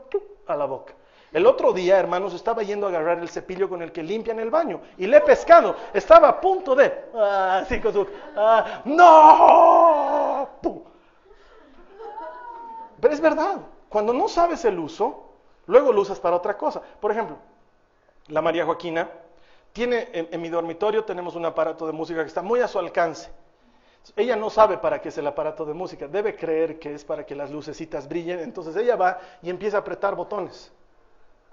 [0.47, 0.95] a la boca.
[1.33, 4.51] El otro día, hermanos, estaba yendo a agarrar el cepillo con el que limpian el
[4.51, 5.75] baño y le he pescado.
[5.95, 10.49] Estaba a punto de, ah, así con ah, no.
[13.01, 13.57] Pero es verdad,
[13.89, 15.33] cuando no sabes el uso,
[15.67, 16.83] luego lo usas para otra cosa.
[17.01, 17.39] Por ejemplo,
[18.29, 19.09] la María Joaquina
[19.73, 22.79] tiene, en, en mi dormitorio tenemos un aparato de música que está muy a su
[22.79, 23.31] alcance.
[24.17, 27.25] Ella no sabe para qué es el aparato de música, debe creer que es para
[27.25, 30.73] que las lucecitas brillen, entonces ella va y empieza a apretar botones.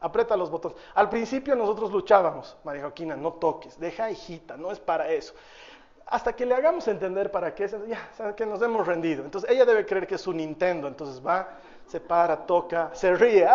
[0.01, 0.77] Aprieta los botones.
[0.95, 5.33] Al principio nosotros luchábamos, María Joaquina, no toques, deja hijita, no es para eso.
[6.05, 9.23] Hasta que le hagamos entender para qué es, ya, que nos hemos rendido.
[9.23, 11.49] Entonces ella debe creer que es su Nintendo, entonces va,
[11.85, 13.47] se para, toca, se ríe,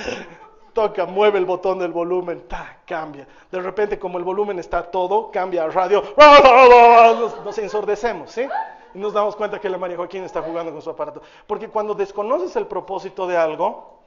[0.72, 3.26] toca, mueve el botón del volumen, ta, cambia.
[3.50, 8.46] De repente, como el volumen está todo, cambia a radio, nos, nos ensordecemos, ¿sí?
[8.94, 11.20] Y nos damos cuenta que la María Joaquina está jugando con su aparato.
[11.46, 13.97] Porque cuando desconoces el propósito de algo,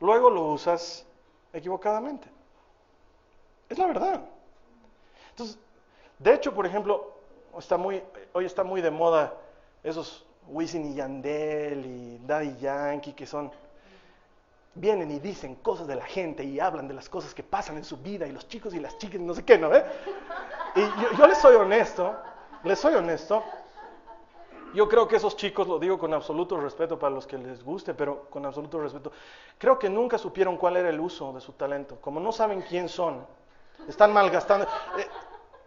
[0.00, 1.06] luego lo usas
[1.52, 2.28] equivocadamente.
[3.68, 4.20] Es la verdad.
[5.30, 5.58] Entonces,
[6.18, 7.12] de hecho, por ejemplo,
[7.58, 9.34] está muy, hoy está muy de moda
[9.82, 13.50] esos Wisin y Yandel y Daddy Yankee que son
[14.74, 17.84] vienen y dicen cosas de la gente y hablan de las cosas que pasan en
[17.84, 19.70] su vida y los chicos y las chicas y no sé qué, ¿no?
[19.74, 22.14] Y yo les soy honesto,
[22.62, 23.42] les soy honesto.
[24.74, 27.94] Yo creo que esos chicos, lo digo con absoluto respeto para los que les guste,
[27.94, 29.12] pero con absoluto respeto,
[29.58, 31.96] creo que nunca supieron cuál era el uso de su talento.
[32.00, 33.24] Como no saben quién son,
[33.88, 34.66] están malgastando,
[34.98, 35.06] eh,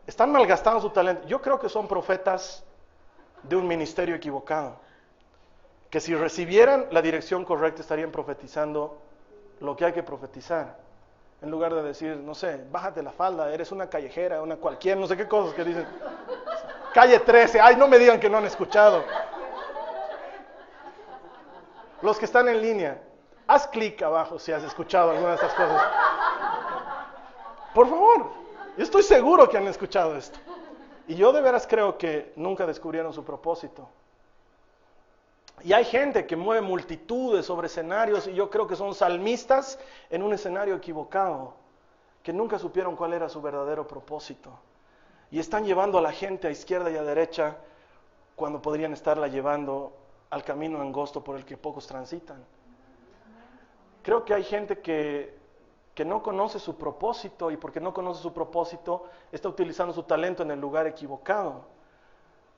[0.06, 1.28] están malgastando su talento.
[1.28, 2.64] Yo creo que son profetas
[3.44, 4.78] de un ministerio equivocado.
[5.90, 8.98] Que si recibieran la dirección correcta estarían profetizando
[9.60, 10.78] lo que hay que profetizar.
[11.42, 15.08] En lugar de decir, no sé, bájate la falda, eres una callejera, una cualquier, no
[15.08, 15.88] sé qué cosas que dicen.
[17.00, 19.06] Calle 13, ay, no me digan que no han escuchado.
[22.02, 23.02] Los que están en línea,
[23.48, 25.82] haz clic abajo si has escuchado alguna de estas cosas.
[27.74, 28.32] Por favor,
[28.76, 30.40] yo estoy seguro que han escuchado esto.
[31.08, 33.88] Y yo de veras creo que nunca descubrieron su propósito.
[35.64, 40.22] Y hay gente que mueve multitudes sobre escenarios y yo creo que son salmistas en
[40.22, 41.54] un escenario equivocado,
[42.22, 44.52] que nunca supieron cuál era su verdadero propósito.
[45.32, 47.58] Y están llevando a la gente a izquierda y a derecha
[48.36, 49.94] cuando podrían estarla llevando
[50.30, 52.44] al camino angosto por el que pocos transitan.
[54.02, 55.38] Creo que hay gente que,
[55.94, 60.44] que no conoce su propósito y porque no conoce su propósito está utilizando su talento
[60.44, 61.66] en el lugar equivocado.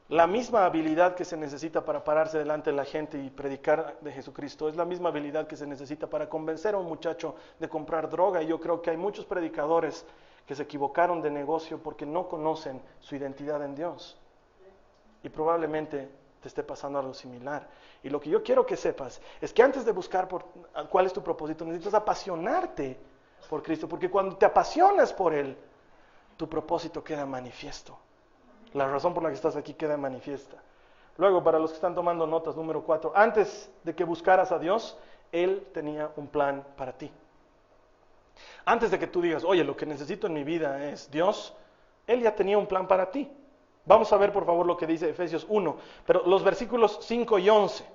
[0.10, 4.12] La misma habilidad que se necesita para pararse delante de la gente y predicar de
[4.12, 8.10] Jesucristo es la misma habilidad que se necesita para convencer a un muchacho de comprar
[8.10, 8.44] droga.
[8.44, 10.06] Y yo creo que hay muchos predicadores
[10.46, 14.18] que se equivocaron de negocio porque no conocen su identidad en Dios.
[15.24, 16.10] Y probablemente
[16.42, 17.68] te esté pasando algo similar.
[18.04, 20.46] Y lo que yo quiero que sepas es que antes de buscar por,
[20.90, 22.98] cuál es tu propósito, necesitas apasionarte
[23.50, 25.56] por Cristo, porque cuando te apasionas por Él,
[26.38, 27.98] tu propósito queda manifiesto.
[28.74, 30.58] La razón por la que estás aquí queda manifiesta.
[31.18, 34.98] Luego, para los que están tomando notas, número cuatro, antes de que buscaras a Dios,
[35.32, 37.12] Él tenía un plan para ti.
[38.66, 41.54] Antes de que tú digas, oye, lo que necesito en mi vida es Dios,
[42.08, 43.30] Él ya tenía un plan para ti.
[43.86, 47.50] Vamos a ver, por favor, lo que dice Efesios 1, pero los versículos 5 y
[47.50, 47.86] 11.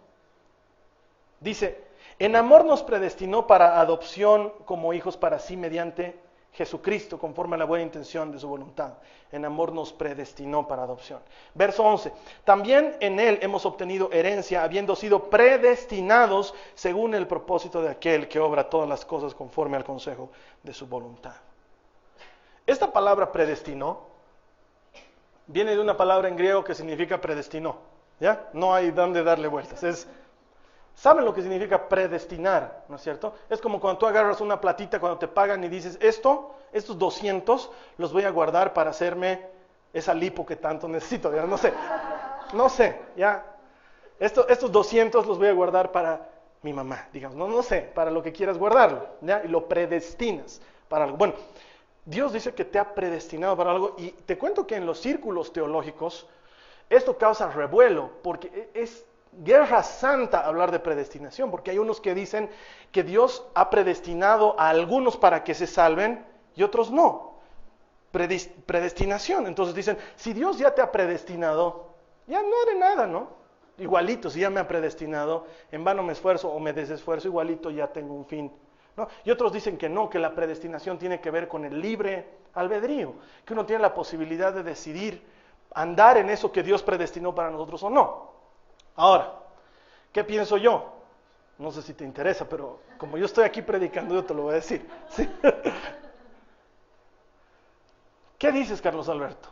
[1.41, 1.85] Dice,
[2.19, 6.19] en amor nos predestinó para adopción como hijos para sí mediante
[6.57, 8.95] Jesucristo, conforme a la buena intención de su voluntad.
[9.31, 11.21] En amor nos predestinó para adopción.
[11.55, 12.13] Verso 11.
[12.45, 18.41] También en Él hemos obtenido herencia, habiendo sido predestinados según el propósito de aquel que
[18.41, 20.31] obra todas las cosas conforme al consejo
[20.63, 21.35] de su voluntad.
[22.67, 24.07] Esta palabra predestinó
[25.47, 27.77] viene de una palabra en griego que significa predestinó.
[28.19, 28.49] ¿Ya?
[28.55, 29.83] No hay dónde darle vueltas.
[29.83, 30.09] Es
[30.97, 32.85] ¿Saben lo que significa predestinar?
[32.89, 33.35] ¿No es cierto?
[33.51, 37.71] Es como cuando tú agarras una platita cuando te pagan y dices, esto, estos 200
[37.99, 39.47] los voy a guardar para hacerme
[39.93, 41.35] esa lipo que tanto necesito.
[41.35, 41.45] ¿ya?
[41.45, 41.75] No sé,
[42.55, 43.45] no sé, ya.
[44.19, 46.31] Esto, estos 200 los voy a guardar para
[46.63, 47.37] mi mamá, digamos.
[47.37, 49.07] No, no sé, para lo que quieras guardarlo.
[49.21, 49.43] ¿ya?
[49.45, 51.19] Y lo predestinas para algo.
[51.19, 51.35] Bueno,
[52.07, 55.53] Dios dice que te ha predestinado para algo y te cuento que en los círculos
[55.53, 56.27] teológicos
[56.89, 59.05] esto causa revuelo porque es
[59.39, 62.51] guerra santa hablar de predestinación, porque hay unos que dicen
[62.93, 67.37] que Dios ha predestinado a algunos para que se salven y otros no.
[68.13, 69.47] Predestinación.
[69.47, 71.91] Entonces dicen, si Dios ya te ha predestinado,
[72.27, 73.29] ya no haré nada, ¿no?
[73.79, 77.89] Igualito, si ya me ha predestinado, en vano me esfuerzo o me desesfuerzo, igualito ya
[77.89, 78.51] tengo un fin.
[78.97, 79.07] ¿no?
[79.25, 83.15] Y otros dicen que no, que la predestinación tiene que ver con el libre albedrío,
[83.45, 85.23] que uno tiene la posibilidad de decidir
[85.75, 88.36] andar en eso que Dios predestinó para nosotros o no.
[88.97, 89.33] Ahora,
[90.13, 90.93] ¿qué pienso yo?
[91.59, 94.53] No sé si te interesa, pero como yo estoy aquí predicando, yo te lo voy
[94.53, 94.87] a decir.
[98.39, 99.49] ¿Qué dices, Carlos Alberto?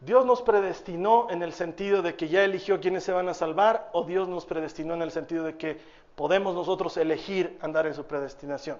[0.00, 3.90] ¿Dios nos predestinó en el sentido de que ya eligió quiénes se van a salvar
[3.92, 5.80] o Dios nos predestinó en el sentido de que
[6.14, 8.78] podemos nosotros elegir andar en su predestinación?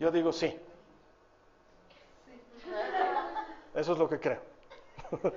[0.00, 0.58] Yo digo sí.
[3.74, 4.40] Eso es lo que creo.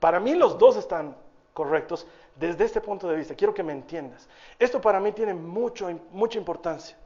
[0.00, 1.14] Para mí los dos están
[1.52, 3.34] correctos desde este punto de vista.
[3.34, 4.28] Quiero que me entiendas.
[4.58, 6.96] Esto para mí tiene mucho, mucha importancia.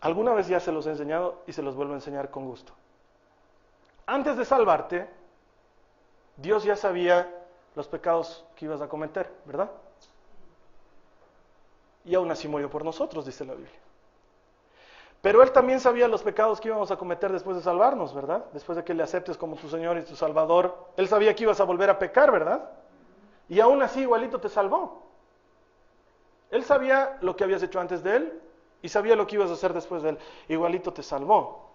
[0.00, 2.72] Alguna vez ya se los he enseñado y se los vuelvo a enseñar con gusto.
[4.06, 5.08] Antes de salvarte,
[6.36, 7.32] Dios ya sabía
[7.74, 9.70] los pecados que ibas a cometer, ¿verdad?
[12.04, 13.83] Y aún así murió por nosotros, dice la Biblia.
[15.24, 18.44] Pero Él también sabía los pecados que íbamos a cometer después de salvarnos, ¿verdad?
[18.52, 20.76] Después de que le aceptes como tu Señor y tu Salvador.
[20.98, 22.68] Él sabía que ibas a volver a pecar, ¿verdad?
[23.48, 25.02] Y aún así igualito te salvó.
[26.50, 28.42] Él sabía lo que habías hecho antes de Él
[28.82, 30.18] y sabía lo que ibas a hacer después de Él.
[30.46, 31.70] Igualito te salvó.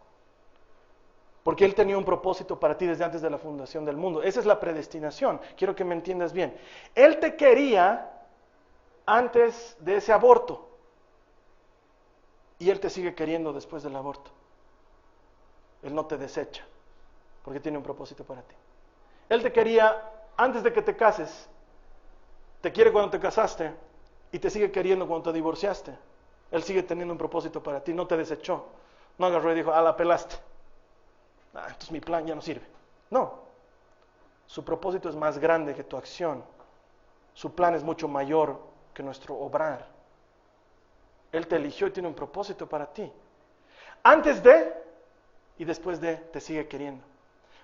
[1.41, 4.21] Porque Él tenía un propósito para ti desde antes de la fundación del mundo.
[4.21, 5.41] Esa es la predestinación.
[5.57, 6.55] Quiero que me entiendas bien.
[6.93, 8.12] Él te quería
[9.07, 10.68] antes de ese aborto
[12.59, 14.31] y Él te sigue queriendo después del aborto.
[15.81, 16.63] Él no te desecha,
[17.43, 18.55] porque tiene un propósito para ti.
[19.29, 20.03] Él te quería
[20.35, 21.47] antes de que te cases,
[22.61, 23.73] te quiere cuando te casaste
[24.31, 25.95] y te sigue queriendo cuando te divorciaste.
[26.51, 28.65] Él sigue teniendo un propósito para ti, no te desechó.
[29.17, 30.35] No agarró y dijo, ah, la pelaste.
[31.53, 32.65] Ah, entonces mi plan ya no sirve.
[33.09, 33.33] No,
[34.47, 36.43] su propósito es más grande que tu acción.
[37.33, 38.59] Su plan es mucho mayor
[38.93, 39.85] que nuestro obrar.
[41.31, 43.11] Él te eligió y tiene un propósito para ti.
[44.03, 44.73] Antes de
[45.57, 47.03] y después de te sigue queriendo.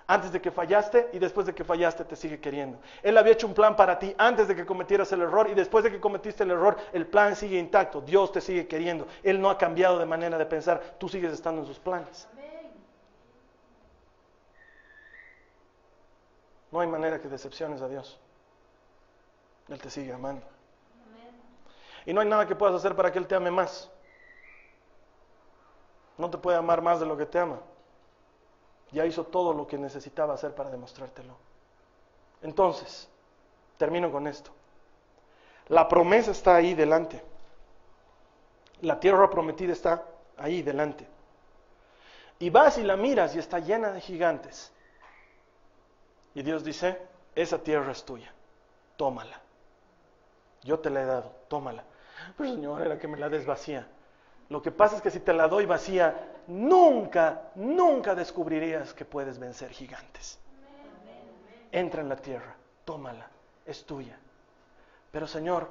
[0.07, 2.77] Antes de que fallaste y después de que fallaste te sigue queriendo.
[3.01, 5.83] Él había hecho un plan para ti antes de que cometieras el error y después
[5.83, 8.01] de que cometiste el error el plan sigue intacto.
[8.01, 9.07] Dios te sigue queriendo.
[9.23, 10.97] Él no ha cambiado de manera de pensar.
[10.99, 12.27] Tú sigues estando en sus planes.
[16.71, 18.19] No hay manera que decepciones a Dios.
[19.69, 20.45] Él te sigue amando.
[22.05, 23.89] Y no hay nada que puedas hacer para que Él te ame más.
[26.17, 27.59] No te puede amar más de lo que te ama.
[28.91, 31.35] Ya hizo todo lo que necesitaba hacer para demostrártelo.
[32.41, 33.09] Entonces,
[33.77, 34.51] termino con esto.
[35.67, 37.21] La promesa está ahí delante.
[38.81, 40.03] La tierra prometida está
[40.37, 41.07] ahí delante.
[42.39, 44.71] Y vas y la miras y está llena de gigantes.
[46.33, 47.01] Y Dios dice,
[47.33, 48.31] esa tierra es tuya,
[48.97, 49.41] tómala.
[50.63, 51.83] Yo te la he dado, tómala.
[52.37, 53.87] Pero Señor, era que me la des vacía.
[54.49, 59.39] Lo que pasa es que si te la doy vacía, nunca, nunca descubrirías que puedes
[59.39, 60.39] vencer gigantes.
[61.71, 63.27] Entra en la tierra, tómala,
[63.65, 64.17] es tuya.
[65.11, 65.67] Pero Señor,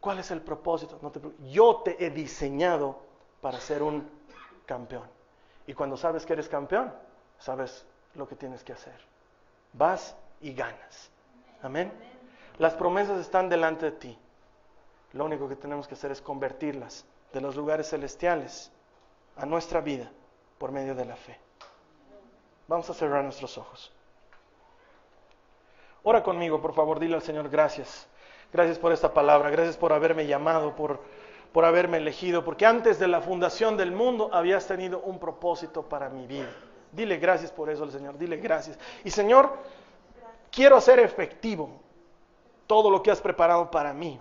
[0.00, 0.98] ¿cuál es el propósito?
[1.02, 1.12] No
[1.50, 2.98] yo te he diseñado
[3.40, 4.08] para ser un
[4.66, 5.08] campeón.
[5.66, 6.92] Y cuando sabes que eres campeón,
[7.38, 8.98] sabes lo que tienes que hacer.
[9.72, 11.10] Vas y ganas.
[11.62, 11.92] Amén.
[12.58, 14.18] Las promesas están delante de ti.
[15.12, 18.70] Lo único que tenemos que hacer es convertirlas de los lugares celestiales
[19.36, 20.10] a nuestra vida
[20.58, 21.38] por medio de la fe.
[22.68, 23.92] Vamos a cerrar nuestros ojos.
[26.02, 28.06] Ora conmigo, por favor, dile al Señor gracias.
[28.52, 31.00] Gracias por esta palabra, gracias por haberme llamado, por,
[31.52, 36.08] por haberme elegido, porque antes de la fundación del mundo habías tenido un propósito para
[36.08, 36.48] mi vida.
[36.92, 38.78] Dile gracias por eso al Señor, dile gracias.
[39.04, 39.52] Y Señor,
[40.50, 41.70] quiero hacer efectivo
[42.66, 44.20] todo lo que has preparado para mí.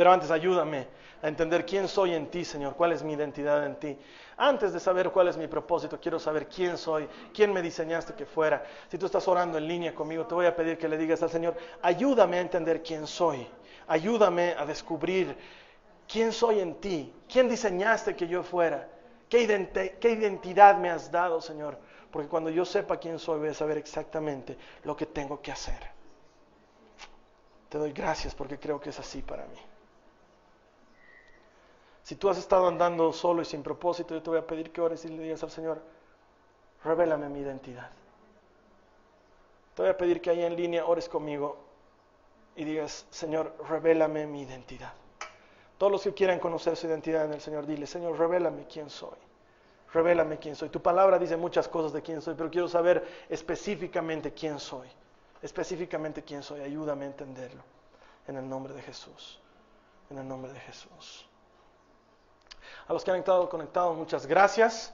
[0.00, 0.86] Pero antes ayúdame
[1.20, 3.98] a entender quién soy en ti, Señor, cuál es mi identidad en ti.
[4.38, 8.24] Antes de saber cuál es mi propósito, quiero saber quién soy, quién me diseñaste que
[8.24, 8.64] fuera.
[8.88, 11.28] Si tú estás orando en línea conmigo, te voy a pedir que le digas al
[11.28, 13.46] Señor, ayúdame a entender quién soy.
[13.88, 15.36] Ayúdame a descubrir
[16.08, 18.88] quién soy en ti, quién diseñaste que yo fuera,
[19.28, 21.76] qué, identi- qué identidad me has dado, Señor.
[22.10, 25.90] Porque cuando yo sepa quién soy, voy a saber exactamente lo que tengo que hacer.
[27.68, 29.69] Te doy gracias porque creo que es así para mí.
[32.10, 34.80] Si tú has estado andando solo y sin propósito, yo te voy a pedir que
[34.80, 35.80] ores y le digas al Señor,
[36.82, 37.88] revélame mi identidad.
[39.76, 41.58] Te voy a pedir que ahí en línea ores conmigo
[42.56, 44.92] y digas, Señor, revélame mi identidad.
[45.78, 49.16] Todos los que quieran conocer su identidad en el Señor, dile, Señor, revélame quién soy.
[49.92, 50.68] Revélame quién soy.
[50.68, 54.88] Tu palabra dice muchas cosas de quién soy, pero quiero saber específicamente quién soy.
[55.42, 56.60] Específicamente quién soy.
[56.62, 57.62] Ayúdame a entenderlo.
[58.26, 59.38] En el nombre de Jesús.
[60.10, 61.29] En el nombre de Jesús.
[62.90, 64.92] A los que han estado conectados, muchas gracias.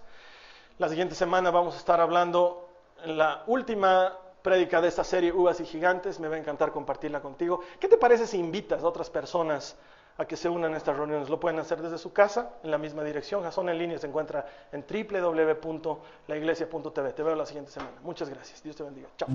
[0.76, 2.68] La siguiente semana vamos a estar hablando
[3.02, 6.20] en la última prédica de esta serie Uvas y Gigantes.
[6.20, 7.60] Me va a encantar compartirla contigo.
[7.80, 9.76] ¿Qué te parece si invitas a otras personas
[10.18, 11.30] a que se unan a estas reuniones?
[11.30, 13.42] Lo pueden hacer desde su casa, en la misma dirección.
[13.42, 17.12] Jason en línea se encuentra en www.laiglesia.tv.
[17.14, 17.96] Te veo la siguiente semana.
[18.02, 18.62] Muchas gracias.
[18.62, 19.08] Dios te bendiga.
[19.16, 19.28] Chao.